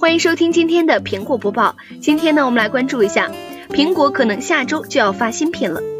[0.00, 1.74] 欢迎收听今天的苹果播报。
[2.00, 3.28] 今天呢，我们来关注一下，
[3.70, 5.97] 苹果可能下周就要发新品了。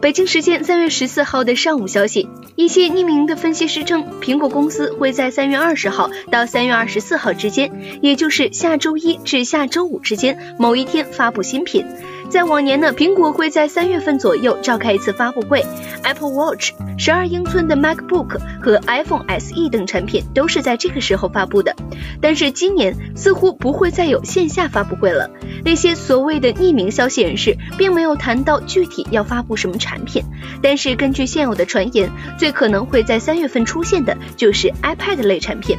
[0.00, 11.84] 北京时间三月十四号的上午消息，一些匿名的分析师称，苹果公司会在三月二十号到三月二十四号之间，也就是下周一至下周五之间某一天发布新品。
[12.30, 15.66] 在往年呢，苹果会在三月份左右召开一次发布会
[16.02, 21.74] ，Apple Watch、十二英寸的 MacBook 和 iPhone SE 等产品都是在这个时候发布的。
[22.22, 25.28] 但是今年似乎不会再有线下发布会了。
[25.64, 30.22] 那些所谓的匿名消息人士并没有谈到具体要发布什么产品，
[30.62, 35.76] 但是根据现有的传言，最可能会在三月份出现的就是 iPad 类产品。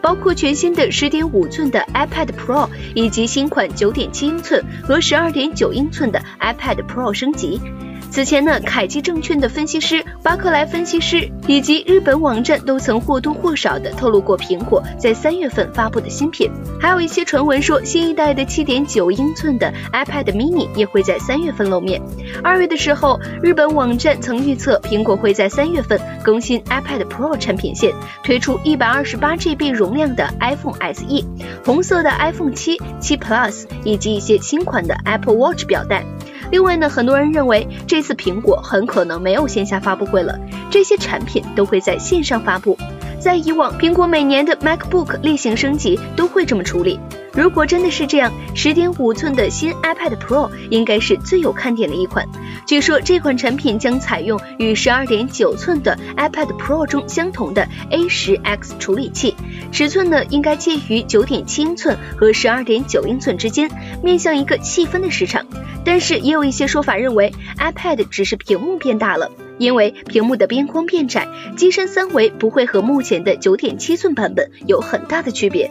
[0.00, 7.58] 包括全新的十点五寸的 iPad Pro，以及新款九点七英寸和十二点九英寸的 iPad Pro 升级。
[8.14, 16.48] 此前呢，凯基证券的分析师、巴克莱分析师以及日本网站都曾或多或少的透露过苹果在三月份发布的新品，
[16.80, 22.00] 还有一些传闻说新一代的七点九英寸的 iPad mini 也会在三月份露面。
[22.40, 31.24] 二月的时候，日本网站曾预测苹果会在三月份更新 iPad Pro 产品线，推出一百二十八 GB 容量的 iPhone SE、
[31.64, 36.04] 红色的 iPhone 七、七 Plus 以及一些新款的 Apple Watch 表带。
[36.54, 40.38] 另外呢，很多人认为这次苹果很可能没有线下发布会了，
[40.70, 42.78] 这些产品都会在线上发布。
[43.18, 47.00] 在以往，苹果每年的 MacBook 例行升级都会这么处理。
[47.32, 52.24] 如果真的是这样，十点五寸的新 iPad Pro 应该是最有看点的一款。
[52.64, 59.34] 据说这款产品将采用与十二点九寸的 iPad Pro 中相同的 A 十 X 处理器，
[59.72, 63.68] 尺寸呢应该介于九点七英寸和十二点九英寸之间，
[64.04, 65.44] 面向一个细分的市场。
[65.84, 75.70] 但是也有一些说法认为，iPad 只是屏幕变大了，因为屏幕的边框变窄，机身三维不会和目前的九点七寸版本有很大的区别。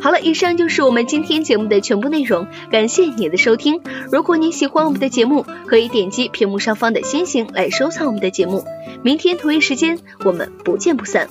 [0.00, 3.82] 好了，以上就是我们今天节目的全部内容，感谢你的收听。
[4.10, 8.64] 如果你喜欢我们的节目，可以点击屏幕上方的星星来收藏我们的节目。
[9.04, 11.28] 明天同一时间，我们不见不散。